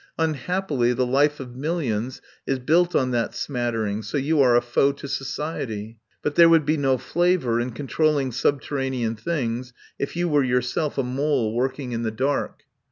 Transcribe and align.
Unhappily 0.17 0.93
the 0.93 1.05
life 1.05 1.39
of 1.39 1.55
millions 1.55 2.23
is 2.47 2.57
built 2.57 2.95
on 2.95 3.11
that 3.11 3.35
smattering, 3.35 4.01
so 4.01 4.17
you 4.17 4.41
are 4.41 4.55
a 4.55 4.59
foe 4.61 4.91
to 4.91 5.07
society. 5.07 5.99
But 6.23 6.33
there 6.33 6.49
would 6.49 6.65
be 6.65 6.75
no 6.75 6.97
fla 6.97 7.37
vour 7.37 7.59
in 7.59 7.69
controlling 7.73 8.31
subterranean 8.31 9.15
things 9.15 9.73
if 9.99 10.15
you 10.15 10.27
were 10.27 10.43
yourself 10.43 10.97
a 10.97 11.03
mole 11.03 11.53
working 11.53 11.91
in 11.91 12.01
the 12.01 12.09
dark. 12.09 12.63